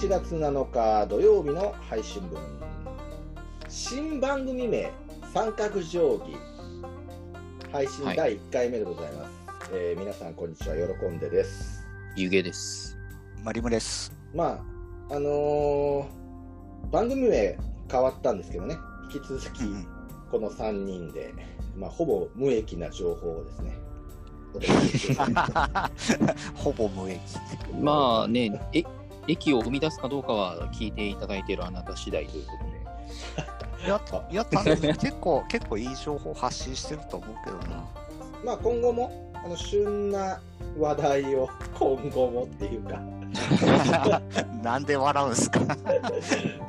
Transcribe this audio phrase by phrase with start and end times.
[0.00, 2.38] 11月7日土曜日の配信分。
[3.68, 4.90] 新番組名
[5.34, 6.34] 三角定規。
[7.70, 8.16] 配信はい。
[8.16, 9.30] 第1回目でございます、
[9.74, 10.82] えー皆さんこんにちは喜
[11.14, 11.86] んでです。
[12.16, 12.96] 湯気です。
[13.44, 14.10] マリムです。
[14.34, 14.64] ま
[15.10, 16.04] ああのー
[16.90, 17.58] 番組名
[17.92, 18.78] 変わったんですけどね。
[19.12, 19.86] 引き続きうん
[20.30, 21.34] この3人で、
[21.76, 23.76] まあ、ほぼ無益な情報をですね
[26.56, 27.20] ほぼ無益。
[27.78, 28.82] まあね、え
[29.28, 32.70] 駅を生み出すかどうかは聞いていただいているあなた次第ということで。
[33.86, 37.84] い や、いや、た結構、 結構いい情報発信してると思うけどな。
[38.44, 40.40] まあ今後もあの旬な
[40.78, 41.48] 話題を
[41.78, 43.00] 今後もっていうか。
[44.62, 45.60] なんで笑うんすか？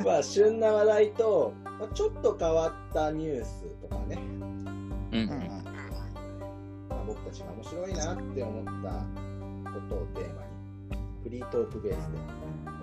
[0.06, 4.18] まあ旬な話題と、まあ、ちょっと変わったニュースとかね、
[5.12, 5.28] うんうん。
[6.88, 10.51] まあ、僕たちが面白いなって思ったことをテーマに
[11.24, 12.18] フリートークベースで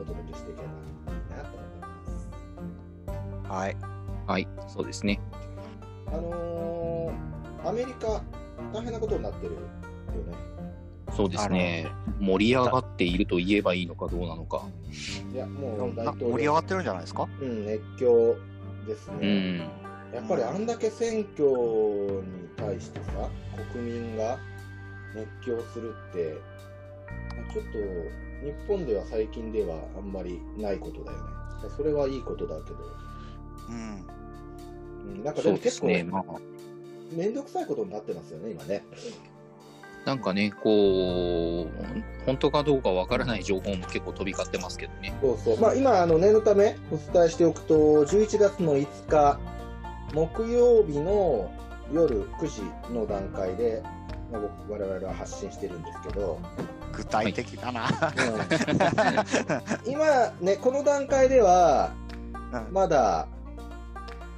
[0.01, 0.75] お届けしていければ
[1.13, 3.53] いいなと思ってます。
[3.53, 3.77] はい。
[4.27, 5.21] はい、そうですね。
[6.07, 8.23] あのーアメリカ
[8.73, 9.67] 大変なことになってるよね。
[11.15, 11.89] そうですね。
[12.21, 14.63] 盛り上がっていると言えばいいのかどうなのか。
[15.33, 17.29] いやもう大な統領盛り上がってるんじゃないですか？
[17.41, 18.37] うん熱狂
[18.87, 19.27] ですうね。
[19.27, 19.59] ん。
[20.15, 22.23] やっぱりあんだけ選挙に
[22.57, 23.29] 対してさ、
[23.73, 24.39] 国民が
[25.15, 26.37] 熱狂するって、
[27.53, 27.79] ちょっと
[28.43, 31.25] 日本では最近ではあんまりないことだよね。
[31.77, 32.77] それはいいことだけど、
[33.69, 34.07] うん。
[35.17, 36.05] うん、なんかでも結構ね。
[36.05, 36.25] まあ、
[37.13, 38.85] めんどくさいことになってますよね、今ね。
[40.05, 45.13] なんかね、こう、本当かどうかわからない情報も結構飛び交ってますけどね。
[45.21, 45.61] そうそう。
[45.61, 47.75] まあ今、あの念のためお伝えしておくと、
[48.07, 49.39] 11月の5日、
[50.15, 51.51] 木曜日の
[51.93, 52.63] 夜9時
[52.95, 53.83] の段階で、
[54.33, 56.39] まあ、僕我々は発信してるんですけど、
[56.99, 57.87] 具体的だな。
[57.87, 61.93] うん今ね、この段階では、
[62.53, 63.29] うんまだ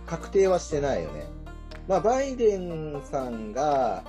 [0.06, 1.26] 確定はしてないよね。
[1.88, 4.03] まあ、バイデンさんが、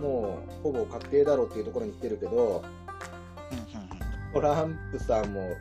[0.00, 2.62] もうほぼ確定だろうっていうところに来てるけど、
[4.32, 5.56] トランプさんも、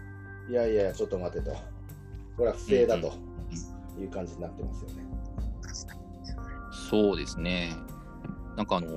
[0.49, 1.51] いやいや、ちょっと待てと。
[2.35, 3.13] これは不正だと
[3.99, 4.95] いう感じになってますよね。
[6.89, 7.73] そうですね。
[8.57, 8.87] なんかあの、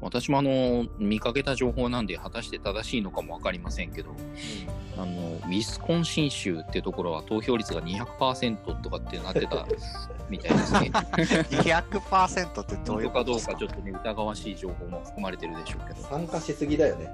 [0.00, 4.14] 私もあの、見かけた情報なんで、果たして正しいのかも分かりませんけど、
[4.96, 9.66] あの、ウィスコンシン州ってところは投票率が200%とかってなってた。
[10.28, 10.90] みたいですね。
[10.90, 16.02] 200%ってどういう本当かどうかかちょっとね、疑わしい情報も含まれてるでしょうけど。
[16.08, 17.08] 参加しすぎだよね。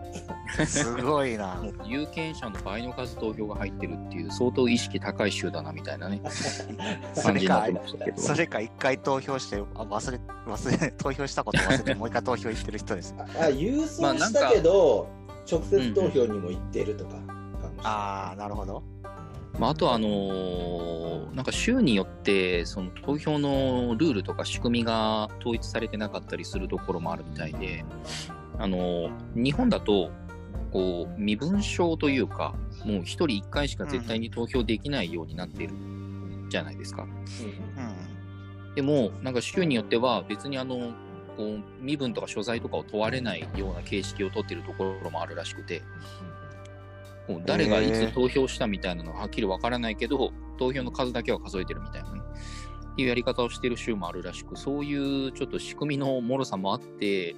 [0.66, 1.62] すごいな。
[1.84, 6.20] 有権者の倍の数投票が入ってるっていう相当意識高い州だなみたいなね
[7.14, 7.68] それか
[8.16, 13.14] それか一回投票して、あ忘れ、忘れ、投票したこと忘れて、 もう一回投票行ってる人です。
[13.18, 15.08] あ、あ郵まあなんか送したけど、
[15.50, 18.93] 直接投票にも行ってるとか、かもしれないああ、なるほど。
[19.58, 27.84] まあ、あとはあのーなんか州によってその投票のルールとか仕組みが統一されてなかったりするところもあるみたいで、
[28.56, 30.10] あのー日本だと
[30.72, 32.54] こう身分証というか
[32.84, 35.72] もう一人一回しか絶対に投票できないようになってる
[36.48, 37.02] じゃないですか。
[37.02, 38.74] うんうん。
[38.74, 40.92] でも、なんか州によっては別にあの、
[41.36, 45.82] こう身分とか所在とかを問われないような形式を取っているところもあるらしくて、
[47.26, 52.20] こう誰がいつ投票したみたいなのははっきりわからないけど、投票の数だけは数えてるみたいなね。
[52.92, 57.34] っていうやり方をしている州もあるらしく、そういうちょっと仕組みの脆さもあって、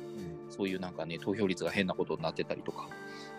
[0.50, 2.88] そういうなんかね、投票率が変なことになってたりとか、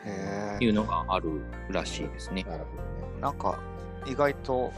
[0.05, 0.65] へえ。
[0.65, 2.43] いうのがあるらしいですね。
[2.43, 3.21] なるほどね。
[3.21, 3.59] なんか、
[4.05, 4.71] 意外と、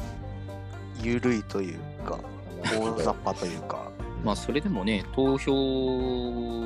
[1.01, 2.19] ゆるいというか、
[2.75, 3.88] 大雑把というか。
[4.24, 5.53] まあ、それでもね、投票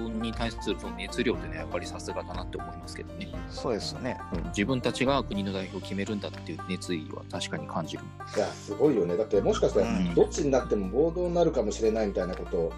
[0.09, 3.29] に対するその熱量ってね、やっぱりさすがだなって思いますけどね。
[3.49, 4.17] そうですね。
[4.33, 8.03] うん自分たちが国の代表を決めるんだっていう熱意は確かに感じる。
[8.35, 9.17] いや、すごいよね。
[9.17, 12.73] だって、もしかしたら、うんどっちになっても暴動になるかもしれないみたいなことを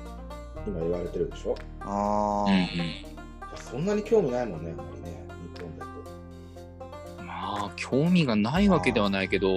[0.68, 1.56] 今言われてるでしょ？
[1.81, 2.66] ああ、うんいや
[3.56, 5.25] そんなに興味ないもんね、あんまりね、
[5.56, 5.92] 日本だと。
[7.19, 7.33] うん、ま
[7.68, 9.48] あ、興味がないわけではないけど、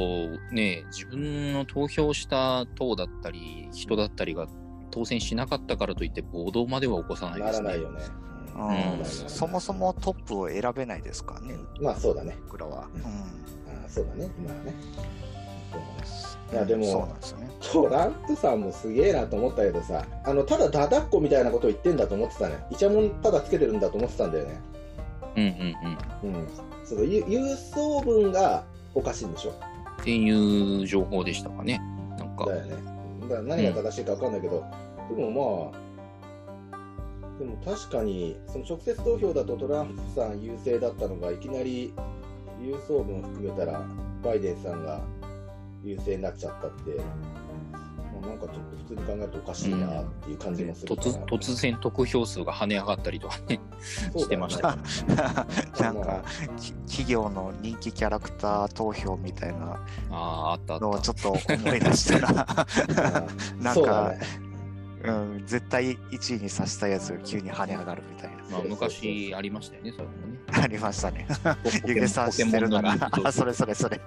[0.53, 4.47] ね、自分の投票した党だったり、人だったりが
[4.91, 7.69] 当選しなかったからといって暴動までは起こさないですね。
[7.69, 8.01] ならないよね。
[8.57, 12.37] うんうんそもそもトップを選べないですからね、まあ、そうだね。
[12.47, 12.89] 僕らは。
[12.93, 14.75] うんうあそうだね、今はね。
[16.53, 17.51] いやでもそうなんですよね。
[17.73, 22.59] トランプさんもすげえなと思ったけどさ、あの、ただダダっ子みたいなことを言ってんだと思ってたね。
[22.71, 24.61] イチャモンただつけてるんだと思ってたんだよね。
[25.37, 25.77] うんうん
[26.25, 26.35] うん。
[26.35, 26.49] うん。
[26.85, 28.65] そ郵送分が
[28.95, 29.51] おかしいんでしょ。
[30.01, 31.81] っていう情報でしたかね。
[32.19, 32.47] なんか。
[32.47, 32.77] だよね。
[33.29, 34.33] だから何が正しいか分かん。
[34.33, 34.65] ないけど、
[35.15, 35.89] でもまあ、
[37.39, 41.93] でも確かに、その直接投票だとトランプさん優勢だったのが、いきなり
[42.61, 43.87] 郵送分を含めたら、
[44.25, 45.01] バイデンさんが
[45.85, 47.48] 優勢になっちゃったって、まあ、
[48.21, 53.61] なんかちょっと普通に考えるとおかしいなっていう感じもするから、突突然得票数が跳ね上がったりとかね、
[54.17, 54.77] してましたよ
[55.81, 56.23] なんか、
[56.59, 59.81] き企業の人気キャラクター投票みたいな
[60.11, 60.79] ああ、あった。
[60.79, 62.67] のをちょっと思い出したら、
[63.61, 64.49] なんか、そうだね
[65.05, 68.37] うん、絶対1位にさせたやつが急に跳ね上がるみたいな。
[68.51, 70.39] まあ、昔ありましたよね、それもね。
[70.51, 71.27] ありましたね。
[71.63, 74.01] ポケ指さしてるならあそれそれそれ。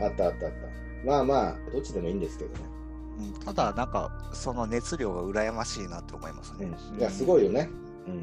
[0.00, 1.06] あったあったあった。
[1.06, 2.81] まあまあ、どっちでもいいんですけどね。
[3.18, 6.70] うんただ、なんか、その熱量が羨ましいなって思いますね。
[6.92, 6.98] うん。
[6.98, 7.68] いや、すごいよね。
[8.06, 8.10] う。
[8.10, 8.22] うんう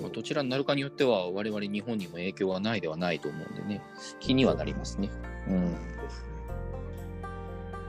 [0.00, 3.82] まあどちらになるかによっては、我々日本にも影響はないではないと思うんでね、
[4.20, 5.10] 気にはなりますね。
[5.48, 5.72] うん。
[5.72, 5.78] で
[6.10, 6.28] すね。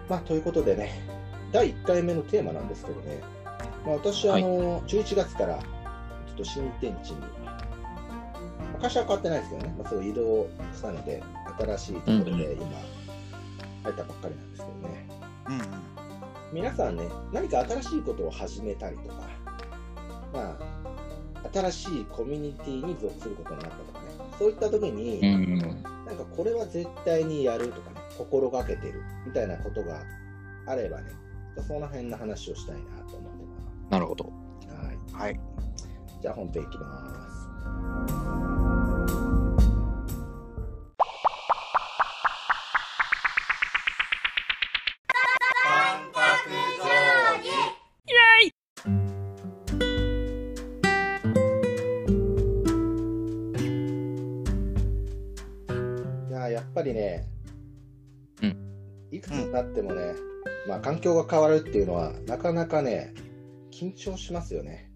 [0.10, 1.02] まあ、ということでね、
[1.52, 3.22] 第1回目のテーマなんですけどね、
[3.86, 7.70] まあ、私はあの、11月からちょっと新天地に、まあ
[8.82, 11.22] 会社は変わってないですけどね、まあ、そう移動したので、
[11.60, 12.68] 新しいところで今、
[13.84, 15.08] 入ったばっかりなんですけどね、
[15.50, 15.62] うん。
[16.54, 19.16] 皆さんね、何か新しいことを始めたりとか、
[20.34, 24.06] まあ、新しいコミュニティに属することになったとかね、
[24.38, 25.58] そういった時に、うん。
[25.58, 30.02] なんかこれは絶対にやるとかね、心がけてるみたいなことが
[30.68, 31.12] あればね、
[31.68, 33.46] その辺の話をしたいなと思って
[33.90, 34.32] まなるほど。
[34.62, 35.18] す。
[35.18, 35.30] はい。
[35.30, 35.40] はい。
[36.22, 38.59] じゃあ本編いきます。
[56.90, 57.26] りね、
[58.42, 58.58] うん
[59.12, 60.14] いくつになってもね、
[60.68, 63.14] まあ環境が変わるっていうのは、なかなかね、
[63.72, 64.92] 緊張しますよね。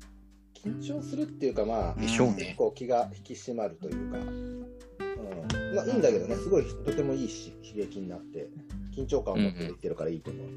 [0.54, 2.56] 緊張するっていうか、まあ、結ね。
[2.58, 4.66] 構気が引き締まるというか、うん、
[5.76, 8.48] まあいいんだけどね、すごいとてもいいし刺激になって、
[8.96, 10.48] 緊張感を持ってできてるからいいと思う。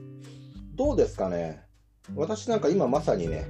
[0.75, 1.63] どうですかね、
[2.15, 3.47] 私なんか今まさにね、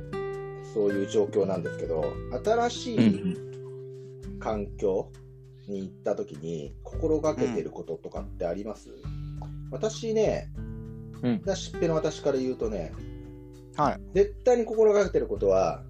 [0.73, 2.05] そういう状況なんですけど、
[2.45, 5.11] 新しうんい環境
[5.69, 8.91] に行った時に心がけてることとかってあります、
[9.71, 10.51] 私ね、
[11.23, 12.93] うんしっぺの私から言うとね、
[13.77, 14.01] はい。
[14.15, 15.83] 絶対に心がけてることは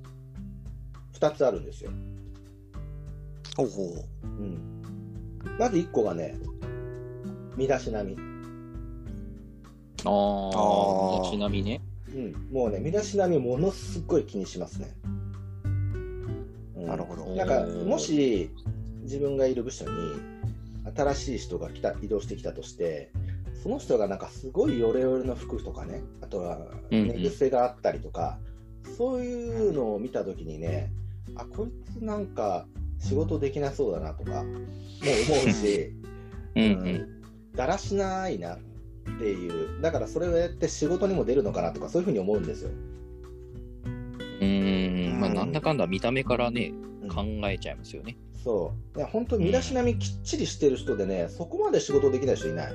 [1.15, 1.91] 2つあるんですよ。
[3.57, 4.05] ほうほう。
[4.25, 4.83] うん、
[5.59, 6.35] まず1個がね、
[7.57, 8.17] 身だしなみ。
[10.05, 11.81] ああーあ、ちなみにね。
[12.15, 14.89] うん、もうね、身だしなみをものすごい気にしますね。
[16.77, 17.25] うんなるほど。
[17.35, 18.51] なんか、うんもし
[19.07, 19.91] 自分がいる部署に
[20.95, 23.11] 新しい人が来た移動してきたとして、
[23.63, 26.59] その人がなんかすごいヨレヨレの服とかね、あとは
[26.91, 28.39] うんうん寝癖があったりとか、
[28.97, 30.93] そういうのを見たときにね、
[31.35, 32.67] あ、こいつなんか
[33.01, 34.55] 仕事できなそうだなとか、もう思
[35.49, 35.93] うし、
[36.55, 36.67] うんう。
[36.67, 37.13] うん
[37.57, 38.59] だらしないなっ
[39.19, 42.71] ていう、だからそれをやって仕事にも出るのかなとか、そういうふうに思うんですよ。
[44.43, 45.17] うん。
[45.19, 48.17] まあ、うんなんだかんだ見た目からね、うん考えちゃいますよね。
[48.43, 48.99] そう。
[48.99, 52.73] いや本当に身だしなみきっちりしてる人でね、そこまで仕事できない人いない。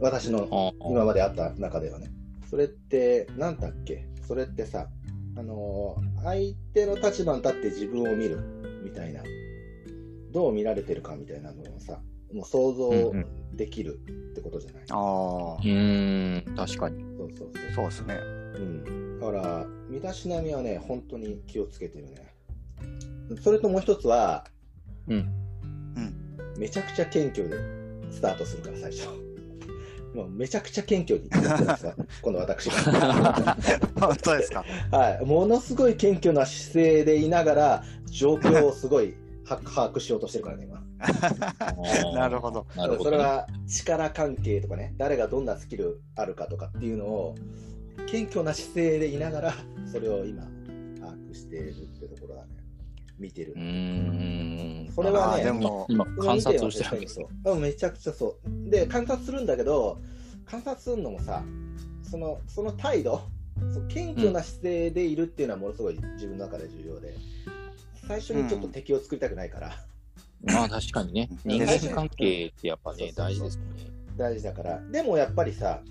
[0.00, 2.10] 私のああ今まで会った中ではね。
[2.48, 4.06] それって、なんだっけ？
[4.26, 4.88] それってさ、
[5.36, 8.38] あのー相手の立場に立って自分を見る
[8.82, 9.22] みたいな、
[10.32, 12.00] どう見られてるかみたいなのをさ、
[12.32, 14.00] もう想像うんできる
[14.32, 14.82] ってことじゃない？
[14.90, 17.04] ああう、ーん、確かに。
[17.16, 17.72] そうそうそう。
[17.74, 18.14] そうですね。
[18.56, 22.27] うん、だから、身だしなみはね、本当に気をつけてるね。
[23.42, 24.44] それともう一つは、
[25.08, 25.28] うん。
[26.58, 27.56] めちゃくちゃ謙虚で
[28.10, 29.08] スタートするから、最初。
[30.14, 33.56] もうめちゃくちゃ謙虚にやってますわ 今度私が。
[34.00, 34.64] 本当ですか？
[34.90, 35.24] はい。
[35.24, 40.82] ものすごい謙虚な姿勢でいながら、状況をすごいは把握しようとしてるからね、今。
[42.14, 42.66] なるほど。
[42.74, 43.04] なるほど、ね。
[43.04, 47.34] それは力関係とかね、誰がどんなスキルあるかとかっていうのを、
[48.06, 49.54] 謙虚な姿勢でいながら、
[49.92, 50.42] それを今、
[51.00, 52.57] 把握しているってところだね。
[53.18, 53.58] 見てるう。
[53.58, 54.92] ーん。
[54.94, 58.70] それはねでも、今、観察をしてるわけですそううんめちゃくちゃそう。
[58.70, 59.98] で、観察するんだけど、
[60.46, 61.42] 観察するのもさ、
[62.10, 63.22] そのその態度、
[63.72, 67.14] そう謙虚な姿勢でいるっていうのはものすごい自分の中で重要で、
[68.06, 69.72] 最初にちょっと敵を作りたくないから、
[70.42, 73.84] まあ確かにね、人間関係ってやっぱね、大事ですもんね。
[74.16, 75.82] 大事だから、でもやっぱりさ、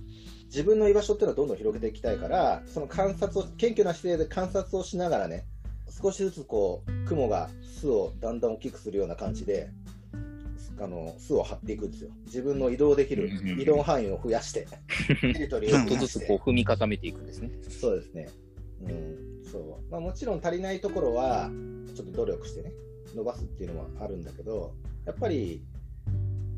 [0.46, 5.46] 自分の居場所っていうのはどんどん広げていきたいから、その観察を、謙虚な姿勢で観察をしながらね、
[5.90, 9.70] 少しずつこう、雲が巣をだんだん大きくするような感じで、
[10.80, 12.12] あの巣を張っていくんですよ。
[12.26, 14.68] 自分の移動できるうんうんうん移動範囲を増やして、
[15.22, 17.52] テリトリーうんちょっとずつこう踏み固めていくんですね。
[17.70, 18.30] そうですね。
[18.84, 19.92] うん、そう。
[19.92, 21.50] まあもちろん足りないところは、
[21.96, 22.72] ちょっと努力してね、
[23.16, 24.74] 伸ばすっていうのもあるんだけど、
[25.06, 25.64] やっぱり、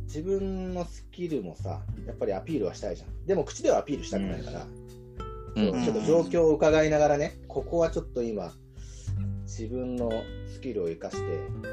[0.04, 3.26] 自分のスキルもさ、やっぱりアピールはしたいじゃん。
[3.26, 4.80] でも口ではアピールしたくないから、うん
[5.56, 8.54] ちょっと状況を伺いながらね、ここはちょっと今、
[9.50, 10.12] 自分の
[10.46, 11.22] スキルを生かして、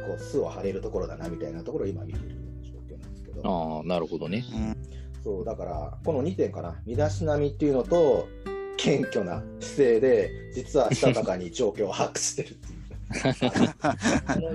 [0.09, 4.45] こう巣を張れるところだなみたいなところを今見てるような状況なんですけど、ああ、なるほどね。
[4.53, 4.77] うん
[5.23, 8.29] そうだから、この2点かな、身だしなみっていうのと、
[8.77, 12.77] 謙虚な姿勢で、実はしたたかに状況を把握してるっていう。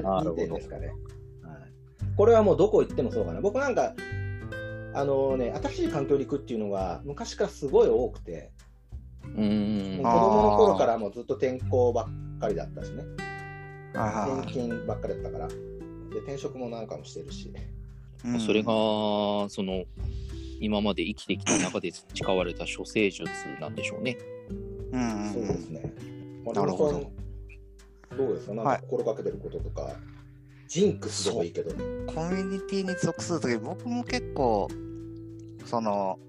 [0.02, 0.88] この2点ですかね。
[0.88, 0.96] はい、
[2.16, 3.42] これはもうどこ行ってもそうかな。
[3.42, 3.94] 僕なんか、
[4.94, 8.54] あのね、新しい環境に行くっていうのが昔からすごい多くて、
[9.36, 10.04] うもう子ーん。
[10.04, 12.08] 供の頃からもうずっと転校ば
[12.38, 13.04] っかりだったしね。
[13.96, 15.48] あ転勤ばっかりだったから。
[15.48, 15.56] で、
[16.20, 17.52] 転職もなんかもしてるし。
[18.24, 18.70] ーそれが、
[19.50, 19.86] その、
[20.60, 23.28] 今まで生きてきた中で培われた処世術
[23.60, 24.18] なんでしょうね。
[24.92, 25.94] うんうんそうですね。
[26.46, 27.12] まあなるほど
[28.18, 28.54] どうですか？
[28.54, 29.90] なんかはい心がけてることとか、
[30.68, 31.72] ジンクスでもいいけど。
[31.72, 31.78] コ
[32.30, 34.68] ミュニティに属するとき僕も結構
[35.66, 36.20] その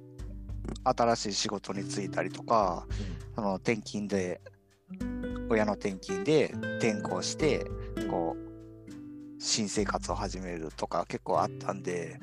[0.85, 2.87] 新しい仕事に就いたりとか
[3.35, 4.40] その転勤で
[5.49, 7.66] 親の転勤で転校して
[8.11, 8.52] こう
[9.38, 12.19] 新生活を始めるとか結構あったんで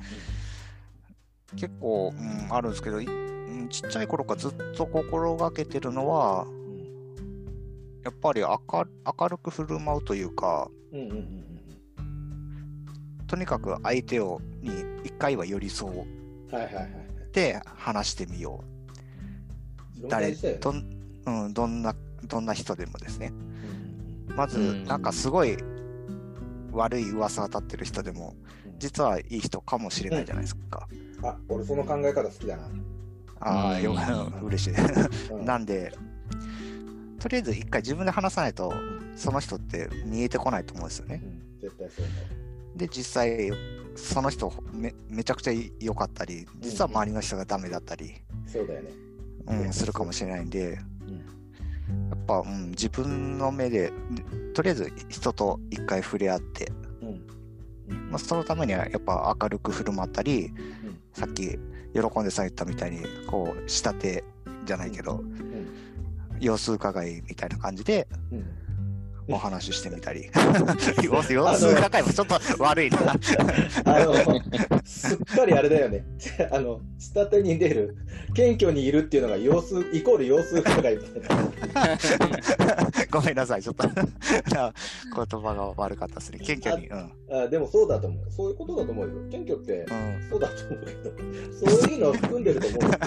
[1.56, 8.58] 結構、うん、あるんですけどいうんちっちゃい頃からずっと心がけてるのはうんやっぱり明
[9.18, 11.00] 明るく振る舞うというかうん。
[11.00, 11.40] うんうんうん
[13.26, 14.72] とにかく相手をに
[15.04, 15.92] 一回は寄り添う。
[15.92, 16.52] うん。
[16.52, 17.52] はいはいはいはい。
[17.52, 18.64] で話してみよ
[20.04, 20.08] う。
[20.08, 20.84] 誰どん,、
[21.26, 21.94] うん、どんな
[22.24, 23.32] どんな人でもですね。
[24.28, 24.36] うん。
[24.36, 24.84] まずうん。
[24.84, 25.56] なんかすごい
[26.72, 30.88] 悪い噂が立ってる人でもうん実はいい人かもしれないじゃないですか、
[31.22, 32.68] あ、俺その考え方好きだな。
[33.40, 34.46] ああようん。
[34.46, 34.74] 嬉しい。
[35.30, 35.44] うん。
[35.44, 35.92] なんで
[37.18, 38.72] とりあえず一回自分で話さないと
[39.14, 41.22] その人って見えてこないと思うんですよね。
[41.22, 41.60] うん。
[41.60, 42.06] 絶対そう
[42.76, 43.50] で実際
[43.96, 48.14] その人めめちゃくちゃ良かったり実は周りの人がダメだったり、
[48.46, 48.90] そうだよね。
[49.46, 52.08] うん、するかもしれないんでうん。
[52.08, 54.22] やっぱ、うん、自分の目でで
[54.54, 56.70] とりあえず人と一回触れ合って、
[57.02, 58.10] うん。
[58.10, 60.52] まあ、そのためにはやっぱ明るく振る舞ったり、
[61.12, 61.58] さっき
[61.92, 64.24] 喜んでさん言ったみたいにこう仕立て
[64.64, 65.68] じゃないけど、うん。
[66.40, 68.59] 様子伺いみたいな感じでうん
[69.30, 70.28] お話ししてみたたり
[71.02, 72.98] 様子様子伺いもちょっと悪いな。
[73.84, 76.04] あの、すっかりあれだよね。
[76.50, 77.96] あの、下手に出る、
[78.34, 81.38] 謙虚にいるっていうのが様子、イコール様子伺いみたい
[81.74, 81.98] な。
[83.10, 83.88] ごめんなさいちょっと。
[83.88, 86.38] 言葉が悪かったですね。
[86.40, 86.88] 謙虚に。
[86.88, 88.30] うん、あでもそうだと思う。
[88.30, 89.14] そういうことだと思うよ。
[89.30, 92.98] 謙虚って、うん、そうだと思うけど、そういうのを含んでると思うよ。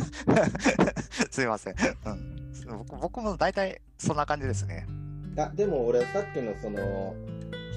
[1.30, 1.76] すいません、
[2.06, 4.86] うん、僕僕も大体そんな感じですね
[5.38, 7.16] あでも俺、さっきのその、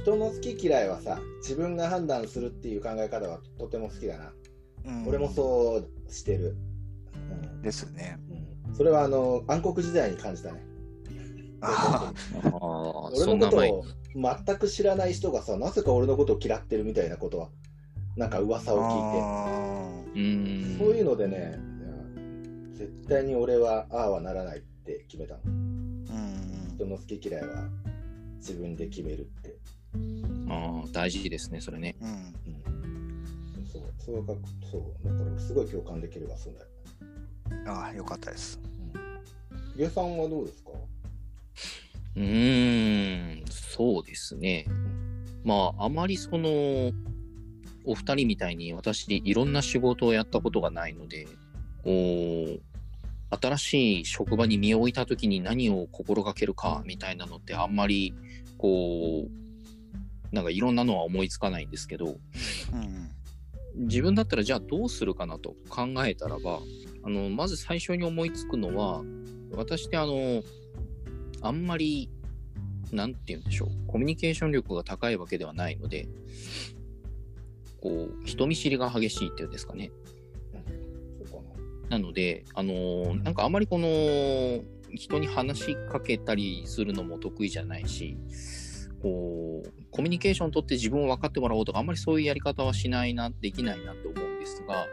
[0.02, 4.32] 人の好き嫌いはさ、自分が判断するっていう考え方はとても好きだな。
[4.84, 6.56] うん俺もそうしてる。
[7.14, 8.16] うんですね
[8.68, 10.64] うん、それはあの暗黒時代に感じたね。
[11.60, 12.12] あ
[12.44, 13.84] ああ、俺のことを
[14.14, 17.48] 全く知らない人がさ、なぜか俺のことを嫌ってるみたいなことは、
[18.16, 18.90] なんか噂を聞
[20.12, 20.76] い。
[20.76, 21.58] て、そういうのでね、
[22.74, 25.75] 絶対に俺はああはならないって決めたの。
[26.76, 27.68] 人の好き嫌いは
[28.36, 29.56] 自分で決めるって。
[30.48, 31.96] ああ、大事ですね、それね。
[32.00, 34.34] うんうん、そう、そうか、
[34.70, 36.56] そう、だからすごい共感できるわ、それ。
[37.66, 38.60] ああよかったです
[39.72, 40.70] ヒゲさんはどうですか？
[42.16, 44.66] うーん、そうですね。
[45.44, 46.92] まあ、あまりその、
[47.84, 51.26] お二人みたいに私、いろんな仕事をやったことがないので、
[51.84, 51.90] こ
[52.58, 52.60] う、
[53.30, 58.14] 新しい職場に身を置いたときに何を心がけるかみたいなのってあんまり、
[58.58, 62.06] こう、なんかいろんなのは思いつかないんですけど、
[62.72, 63.10] うん
[63.76, 66.60] 自分だったらじゃあどうするかなと考えたらば、
[67.02, 69.02] あの、まず最初に思いつくのは、
[69.52, 70.42] 私ってあの、
[71.42, 72.10] あんまり、
[72.90, 76.08] なんて言うんでしょう、コミュニケーション力が高いわけではないので、
[77.82, 79.90] こう、人見知りが激しいっていうんですかね。
[81.88, 81.98] な。
[81.98, 84.62] なので、あのーなんかあまりこの、
[84.94, 88.16] 人に話しかけたりするのも得意じゃないし、
[89.02, 94.86] こう、コミュニケーション取って自分を分かってもらおうとか、あんまりそういうやり方はしないな、できないなって思うんですが、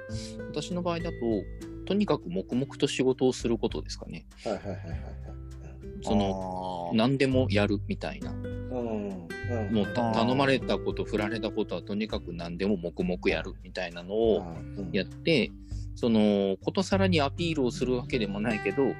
[0.49, 1.17] 私の場合だと、
[1.85, 4.25] とにかく黙々と仕事をすることですかね。
[4.43, 5.03] はいはいはいはいはい。
[6.01, 8.31] その、の何でもやるみたいな。
[8.31, 8.37] うん。
[8.39, 9.73] うん。
[9.73, 14.43] もう頼まれたこと、振られたことはとにかく何でも黙々やるみたいなのを
[14.77, 15.51] うんやって、
[15.95, 18.93] その、ことさらにアピールをするわけでもないけど、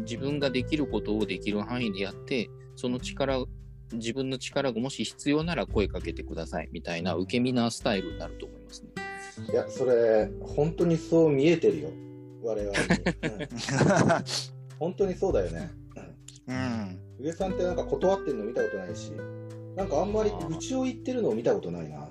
[0.00, 3.44] 自分ができることをできる範囲でやって、その力、
[3.92, 8.88] 自分の力がもし必要なら声かけてくださいみたいな受け身なスタイルになると思いますね。
[9.52, 11.90] いや、それ、本当にそう見えてるよ。
[12.42, 12.84] 我々に。
[13.22, 15.70] うん本当にそうだよね。
[16.48, 16.98] うん。
[17.20, 19.12] 上さんってなんか断ってんの見たことないし、
[19.76, 22.08] なんかあんまり愚痴を言ってるのを見たことないな。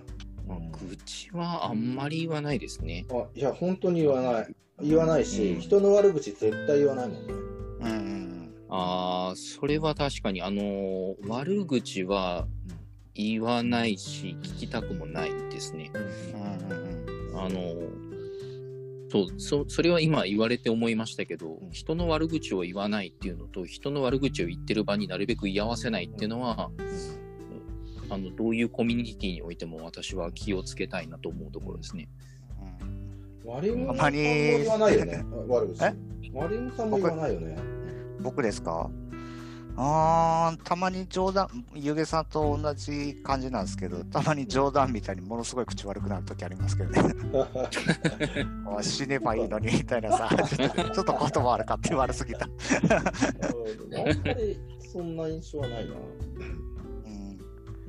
[0.48, 0.57] まあ
[0.89, 3.05] 愚痴はあんまり言わないですね。
[3.12, 4.55] あいや、本当に言わない。
[4.83, 7.33] 言わないし、うん人の悪口絶対言わないもんね。
[7.81, 8.53] うんうん。
[8.69, 12.48] ああ、それは確かに、あのー悪口は
[13.13, 15.91] 言わないし、聞きたくもないですね。
[15.93, 18.12] うんうんあのー
[19.12, 26.71] そうそそれは今言われて思いましたけど、うん人の悪口を言わないっていうのと人の悪口を言ってる場になるべく居合わせないっていうのは、
[28.11, 32.09] あのどういうコミュニティにおいても私は気をつけたいなと思うところですね。
[33.41, 33.47] うん。
[33.71, 33.95] んも
[34.59, 34.97] 言わない
[36.75, 37.57] さんも言わないよね。
[38.19, 38.89] 僕ですか？
[39.77, 47.15] あーたまに冗談、ゆげさんと同じ感じなんですけど、たまに冗談みたいにものすごい口悪くなるときありますけどね。
[48.83, 52.45] 死ねばいいのにみたいなさ、ちょっとちょっと言葉悪かって悪すぎた。
[52.45, 52.51] あん
[54.27, 55.95] まりそんな印象はないな。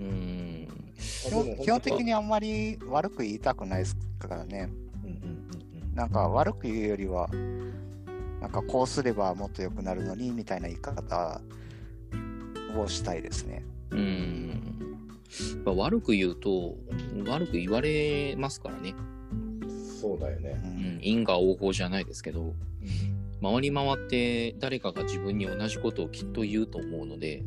[0.02, 0.68] うんうーん
[1.02, 4.68] 基本基本的にあんまり悪く言いたくないですからね。
[5.04, 5.42] うんうんうん
[5.94, 7.28] なんか悪く言うよりは、
[8.40, 11.40] なんかこうすればもっと良くなるのにみたいな言い方
[12.78, 13.62] をしたいですね。
[13.90, 15.12] うーん
[15.64, 16.76] まあ悪く言うと
[17.26, 18.94] 悪く言われますからね。
[19.30, 20.66] うんそうだよねう。
[20.66, 22.54] うんん、因果応報じゃないですけど、
[23.42, 27.42] 回り回って誰かが自分に同じことをきっと言うと思うので、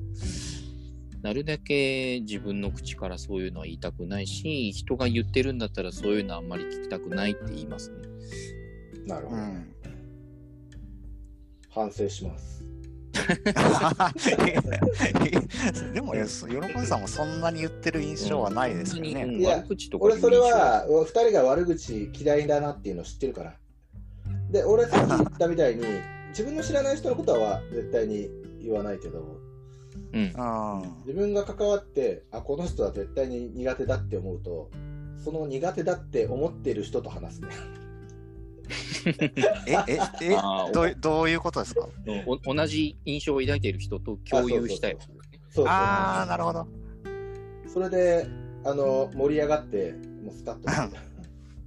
[1.26, 7.96] なるだけ自分の口からそういうのは言いたくないし、人が言ってるんだったらそういうのはあんまり聞きたくないって言いますね。
[9.08, 9.42] なるほど。
[9.42, 9.74] うん
[11.72, 12.64] 反省します。
[15.94, 19.24] でも、ね、そ喜びさんもそんなに言ってる印象はないですよね。
[19.24, 23.58] うんいや悪口とか俺それは、二人が悪口嫌いだなっていうの知ってるから。
[24.52, 25.86] で、俺さっき言ったみたいに、
[26.30, 28.30] 自分の知らない人のことは絶対に
[28.62, 29.44] 言わないけど、
[30.16, 30.22] うん。
[30.22, 34.72] うん自分が関わって、あ、この人は絶対に苦手だって思うと、
[35.24, 37.50] その苦手だって思ってる人と話すね。
[39.68, 40.30] え、え、え
[40.74, 41.88] どういどういうことですか？
[42.26, 44.98] お同じ印象を抱いている人と共有したい
[45.68, 46.68] ああ、なるほど。
[47.72, 48.28] それで、
[48.64, 50.90] あの、盛り上がって、もうスタッとする。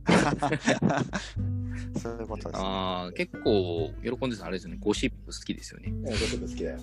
[2.01, 2.61] そういうことです。
[2.61, 5.91] ああ、結構、喜んでさんあれですよね、ゴシップ好きですよね。
[5.91, 6.79] うんゴシップ好きだよ。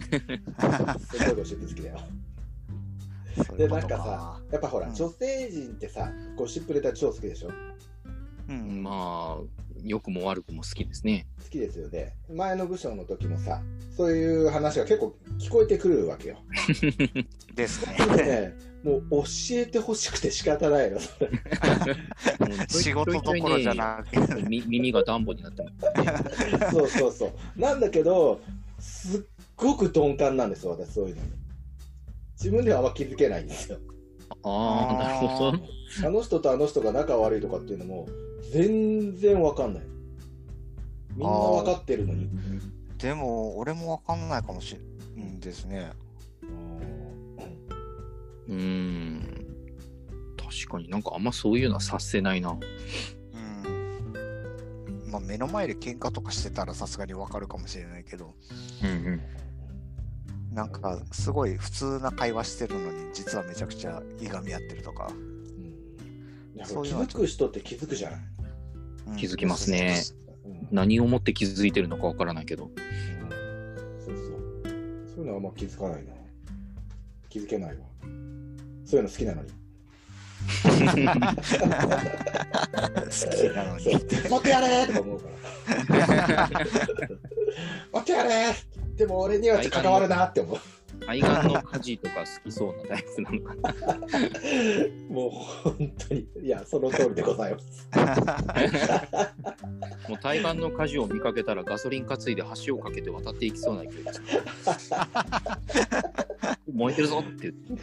[1.10, 2.00] すごいゴシップ好きだよ。
[3.56, 7.50] で、なんかさ、やっぱほら、うん女性陣ってさ、ゴシップレター超好きでしょ？
[8.48, 9.44] うん、まあ、
[9.84, 11.26] 良くも悪くも好きですね。
[11.42, 12.14] 好きですよね。
[12.28, 13.62] 前の部署の時もさ、
[13.96, 16.38] そういう話が結構聞こえてくるわけよ。
[17.54, 18.16] ですね。
[18.16, 21.30] ね、もう教えてほしくて仕方ないの、それ。
[22.68, 24.42] 仕事どころじゃなくて。
[24.42, 25.64] み耳がダンボになって。
[26.72, 27.60] そうそうそう。
[27.60, 28.40] なんだけど、
[28.80, 29.20] すっ
[29.60, 31.28] ごく鈍感なんですよ、私、そういうのに。
[32.32, 33.78] 自分ではあんま気づけないんですよ。
[34.42, 35.58] ああ、なるほど。
[36.06, 38.08] あの人とあの人が仲悪いとかっていうのも、
[38.52, 39.82] 全然わかんない。
[41.14, 42.30] みんなわかってるのに。
[42.98, 44.80] でも、俺もわかんないかもしれ
[45.22, 45.92] んですね。
[48.48, 49.22] うーん。
[50.36, 52.50] 確かになんかあんまそういうのは察せないな。
[52.50, 52.54] う
[54.18, 55.10] ん。
[55.10, 58.34] まあ、目の前で喧嘩とかしてたらさすがにわかるかもしれないけど、
[58.82, 59.20] うんうん。
[60.52, 65.08] なんか、すごい普通な会話してるのに、実はめちゃくちゃいがみ合ってるとか。
[65.10, 65.30] うん
[66.62, 68.20] そういうのはづく人って気づくじゃない。
[69.06, 70.02] うん気づきますね。
[70.44, 72.70] うん何をもって気づいてるのかわからないけど。
[74.04, 74.26] そうそう。
[75.14, 76.12] そういうのはあんま気づかないな。
[77.28, 77.84] 気づけないわ。
[78.84, 79.50] そういうの好きなのに。
[80.50, 80.80] 好き
[83.54, 83.84] なのに。
[83.86, 84.00] そう。
[84.00, 85.28] 待ってやれーとか思うか
[85.88, 86.50] ら。
[87.92, 88.69] 待ってやれー
[89.00, 90.58] でも俺には関わるなって思う。
[91.06, 93.74] 海岸の家事とか好きそうなタイプなのかな。
[95.08, 96.26] もう本当に。
[96.42, 97.88] いや、その通りでございます。
[100.06, 104.20] もう対岸の火事を見かけたらガソリン担いで橋をかけて渡っていきそうな勢いです。
[106.70, 107.82] 燃えてるぞって言って。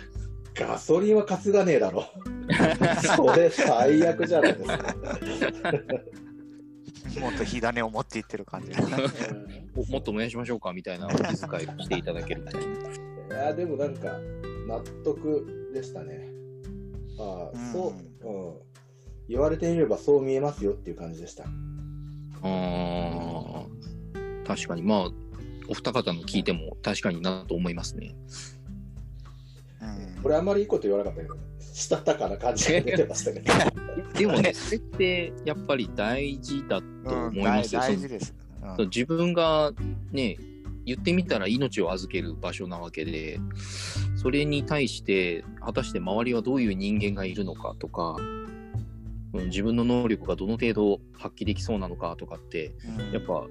[0.53, 2.06] ガソリンは担がねえだろ。
[3.15, 4.95] それ最悪じゃないですか。
[7.19, 8.71] もっと火種を持っていってる感じ。
[9.75, 11.38] お もっと燃やしましょうかみたいなお気遣いを
[11.84, 12.58] していただけると。
[12.58, 12.62] い
[13.32, 14.19] や、でもなんか、
[14.67, 16.30] 納得でしたね。
[17.19, 18.53] ああ、そう、うん。
[19.27, 21.45] 言われてみればそう見えますよっていう感じでした。
[22.41, 25.12] あー確かに、まあ、
[25.67, 28.15] お二方の聞いても確かになと思いますね。
[29.82, 33.53] うんこれあんまりいいこと言わなかったけど、したたかな感じが出てましたけど。
[34.14, 37.82] でもね、 それってやっぱり大事だと思いますよ。
[37.82, 38.34] その大大事です。
[38.42, 38.48] うん
[38.90, 39.72] 自分が
[40.12, 40.38] ね、
[40.86, 43.40] 言ってみたら命を預ける場所なわけで、
[44.16, 48.16] それに対して、果たして周りはどういう人間がいるのかとか、
[49.34, 53.48] うん自分の能力がどの程度発揮できそうなのかとかって、うんやっぱ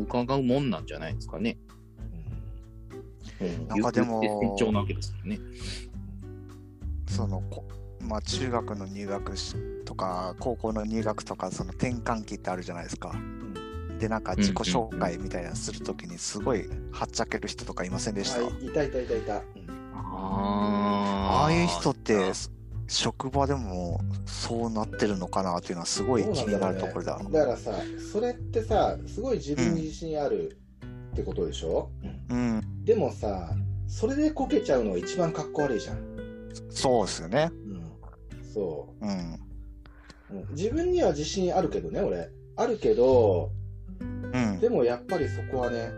[0.00, 1.58] 伺うもんなんじゃないですかね。
[3.40, 5.38] うん、なんかでも言って成長なわけですよね。
[7.08, 7.64] そのこ
[8.02, 13.14] まあ中学の入学しとか高校の入学とかその転換期ってあるじゃないですか。
[13.98, 18.40] でなんか自己紹介みたいなのするときにすごいはっちゃける人とかいませんでした？
[18.40, 19.36] あいたいたいたいた。
[19.36, 19.42] うん
[19.94, 22.32] あああいう人って
[22.86, 27.18] 職場でもそうなってるのかなっていうのはすごい気になるところだ。
[27.30, 27.72] だからさ、
[28.12, 30.58] それってさ、すごい自分に自信ある
[31.12, 31.90] ってことでしょ、
[32.28, 33.54] うん、でもさ、
[33.86, 35.98] それでこけちゃうのが一番かっこ悪いじゃん。
[36.68, 37.50] そうですよね。
[38.52, 39.08] そうん。
[39.08, 39.12] う。
[39.12, 42.28] うん自分には自信あるけどね、俺。
[42.56, 43.50] あるけど、
[44.00, 44.58] うん。
[44.60, 45.90] でもやっぱりそこはね、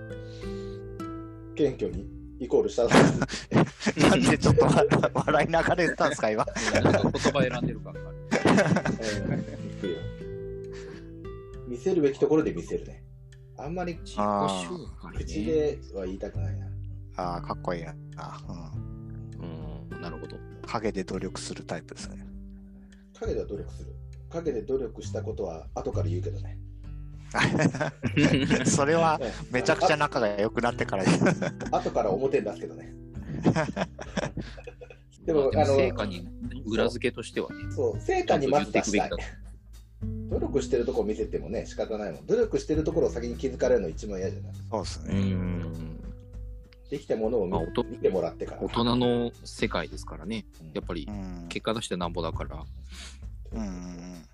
[1.54, 2.08] 謙虚に
[2.40, 2.84] イコールした。
[4.08, 6.44] なんでちょっと笑笑いながら言ったんですか、今。
[6.72, 8.18] 言葉選んでる感がある。
[9.28, 9.96] うんいくよ
[11.68, 13.04] 見せるべきところで見せるね。
[13.56, 14.16] あんまり口
[15.44, 16.66] では言いたくないな。
[17.16, 17.94] ああ、かっこいいな。
[18.48, 19.90] うん。
[19.92, 20.36] うん、なるほど。
[20.66, 22.23] 影で努力するタイプですね。
[23.20, 23.94] 陰では努力する。
[24.30, 26.58] 陰で努力したことは後から言うけどね。
[28.64, 31.24] それはうんめちゃくちゃ仲が良くなってからです。
[31.72, 32.94] あ 後から表に出すけどね。
[35.26, 36.28] でも、でもあの、成果に
[36.66, 39.10] 裏付けとしてはね、そう、成果にまず出したい。
[40.02, 42.26] 努力してるところ見せてもね、仕方ないもん。
[42.26, 45.14] 努力してるところを先に気づかれるの一番嫌じゃないうそうですね。
[46.94, 46.98] ん。
[46.98, 48.62] できたものを見,、まあ見てもらってから。
[48.62, 50.46] 大人の世界ですからね。
[50.60, 51.46] うんやっぱりうん。
[51.48, 52.64] 結果出してなんぼだから、
[53.52, 54.24] うん。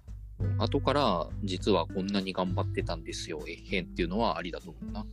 [0.58, 5.04] 後から実はこんなに頑張ってたんですよ、えっへんっていうのはありだと思うな。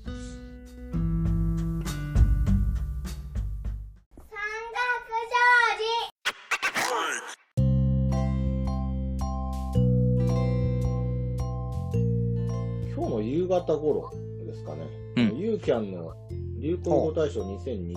[12.96, 14.12] 今日の夕方頃
[14.46, 14.88] ですかね。
[15.18, 16.14] うんユーキャンの
[16.60, 17.94] 流行語大賞2020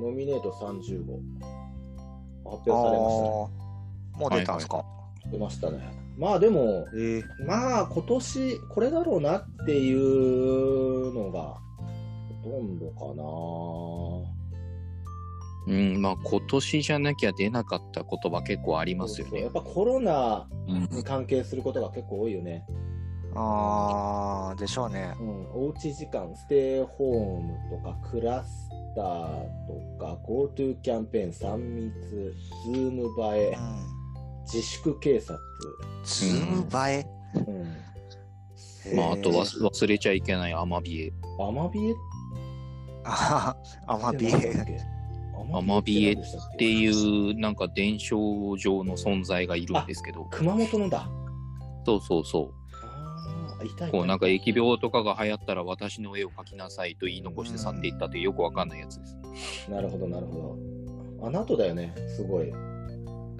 [0.00, 1.20] ノミネート30号
[2.58, 3.50] 発表されましたね。
[4.16, 4.84] もう出たんですか？
[5.32, 5.92] 出ましたね。
[6.16, 11.56] まあでも、ええまあ今年これだろうなっていうのが
[12.42, 13.04] ほとんどか
[15.66, 19.02] うん、まあ今年じゃなきゃ出なかった言葉結構ありな。
[19.02, 19.52] ますよねそうそうやっ。
[19.52, 22.64] ぱコロナうんに関係することが結構多いよね。
[23.34, 25.14] ああ、でしょうね。
[25.20, 29.06] うん、おうち時間、ステイホームとか、クラスター
[29.66, 33.02] とか、GoTo キャンペーン、3密、 Zoom
[33.34, 33.86] 映えう、ん。
[34.44, 35.38] 自粛警察。
[36.04, 37.06] Zoom映え？
[37.34, 41.12] うん、まああとへ忘忘れちゃいけないアマビエ。
[41.38, 41.94] アマビエ
[43.04, 43.54] あ
[43.86, 44.30] あ、アマビエ。
[45.54, 48.16] アマビエっっていうなんか伝承
[48.56, 51.08] 上の存在がいるんですけど、熊本のだ。
[51.84, 52.52] そうそうそ。
[53.90, 59.16] こうなんか疫病とかが流行ったら私の絵を描きなさいと言い残して去っていったというよくわかんないやつです。
[59.70, 60.56] なるほど、なるほ
[61.20, 61.26] ど。
[61.26, 62.52] あの後だよね、すごい。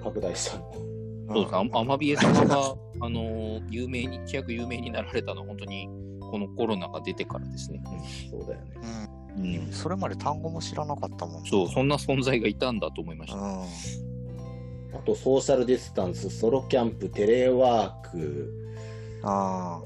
[0.01, 0.89] 拡大したの。
[1.31, 5.87] そうですアアマビエ様が、 あのー有名に、一躍有名になられたのは本当に
[6.19, 7.81] このコロナが出てからですね。
[8.29, 8.71] そうだよね。
[9.37, 9.45] うん。
[9.55, 13.37] うん、それまで単語も知らなかったもんねそう、そんな存在がいたんだと思いました。
[13.37, 13.61] うん。
[14.95, 18.68] あと、ソーシャルディスタンス、ソロキャンプ、テレワーク、
[19.23, 19.81] あ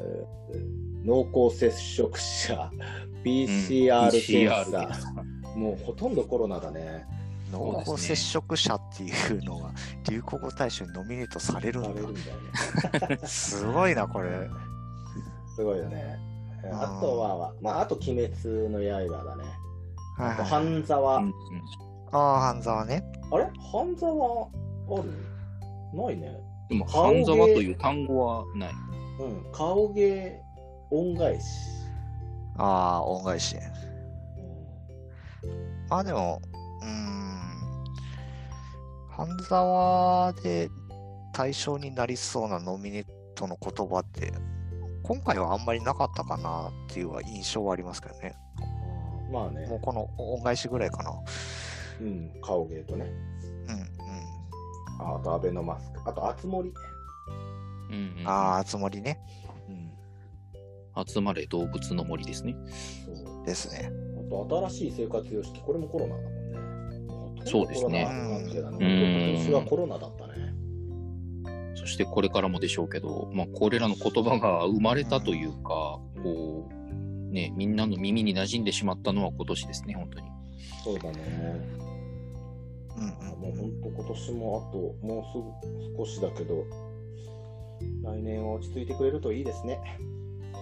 [1.06, 2.72] 濃厚接触者、
[3.24, 5.12] PCR 検査、
[5.56, 7.06] もうほとんどコロナだね。
[7.54, 9.72] あ、濃厚接触者っていうのが
[10.10, 13.20] 流行語大賞にノミネートされるんだだよね。
[13.26, 14.30] すごいな、これ。
[15.56, 16.18] すごいよね。
[16.72, 18.30] あとは、まあ、あと、鬼滅
[18.70, 19.44] の刃だね。
[20.18, 21.18] はいはい、半沢。
[21.18, 21.34] うんうん
[22.16, 23.04] ああ、半沢ね。
[23.32, 23.50] あれ？
[23.72, 25.12] 半沢ある？
[25.94, 26.40] ないね。
[26.70, 28.74] でも、半沢という単語はない。
[29.20, 29.52] うん。
[29.52, 30.42] 顔芸、
[30.92, 31.46] 恩返し。
[32.58, 33.56] ああ、恩返し。
[33.56, 33.74] うん
[35.90, 36.42] まあでも、
[36.82, 37.34] うーん。
[39.10, 40.70] 半沢で
[41.34, 44.34] 対象になりそうなノミネートの言葉って、
[45.04, 48.36] 今回はあんまりなかったかなっていう印象はありますけどね。
[49.32, 51.12] まあねもう、この恩返しぐらいかな。
[52.02, 53.06] うん、顔芸とね。
[53.68, 53.76] うん
[55.02, 55.14] うん。
[55.14, 56.10] ああと、アベノマスク。
[56.10, 56.74] あと、あつ森。
[57.94, 59.20] うんうん、ああ、つもりね。
[60.96, 61.06] うん。
[61.06, 62.56] 集まれ動物の森ですね。
[63.06, 63.46] そう。
[63.46, 63.92] ですね。
[64.18, 65.62] あと、新しい生活様式。
[65.62, 67.42] これもコロナだもんね。
[67.46, 68.80] そうですね今
[69.38, 70.34] 年はコロナだったね。
[71.76, 80.28] そしてこれからもでしょうけど、まあ、これらの言葉が生まれたというか、こう、ね、みんなの耳に馴染んでしまったのは今年ですね、本当に。
[80.84, 81.74] そうだね。
[81.78, 85.24] うんもう本当今年もあともう
[85.66, 86.64] すぐ少しだけど、
[88.04, 89.80] 来年は落ち着いてくれるといいですね。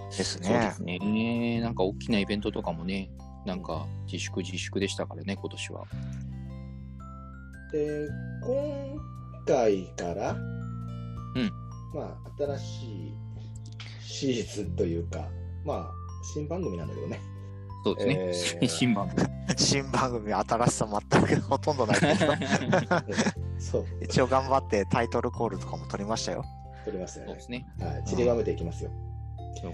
[0.10, 0.72] ですそうでね。
[0.76, 1.62] すね。
[1.62, 3.10] なんか大きなイベントとかもね、
[3.46, 5.86] なんか自粛自粛でしたからね、今年は。
[7.72, 8.08] で、
[8.44, 9.00] 今
[9.46, 11.52] 回から、うん
[11.94, 13.14] まあ、新しい
[14.02, 15.28] シーズンというか、
[15.66, 15.92] まあ、
[16.34, 17.20] 新番組なんだけどね。
[17.84, 18.60] そうですね。
[18.60, 19.28] えー新番組。
[19.58, 22.16] 新番組、新しさ全くほとんどないけど、
[23.60, 26.46] そう、一応頑張ってタイトルコールとかも取りましたよ。
[26.84, 27.42] 撮りますよねそうで。
[27.42, 27.68] すね。
[27.80, 28.92] はい、散りばめていきますよ。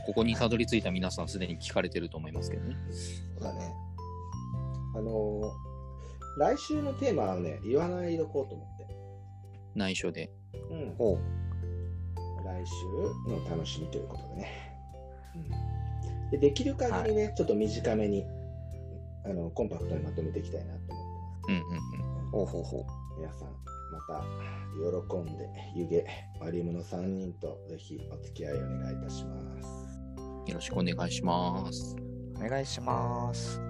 [0.06, 2.76] ここにたどり着いた皆さんすでに聞かれてると思いますけどね。
[3.40, 3.74] そうだね。
[4.96, 5.68] あのー
[6.38, 8.88] 来週のテーマはね、言わないでおこうと思って。
[9.74, 10.32] 内緒で。
[10.70, 10.96] うん。
[11.00, 11.20] おう
[12.46, 14.78] 来週の楽しみということでね。
[15.36, 18.24] うん、でできる限りね、ちょっと短めに
[19.26, 21.02] あのコンパクトにまとめていきたいなと思
[21.42, 22.32] ってうんうんうん。
[22.32, 22.84] ほうほうほう。
[22.86, 22.98] ます。
[23.18, 23.67] 皆さん、ま
[24.08, 24.24] た
[24.78, 26.04] 喜んで、湯気、
[26.40, 29.68] マリウムの3人とぜひお付き合いお願いいたします。
[30.48, 31.96] よろしくお願いします。
[32.38, 33.60] お願いします。「